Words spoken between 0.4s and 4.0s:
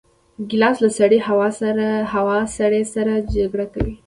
ګیلاس له سړې هوا سره جګړه کوي.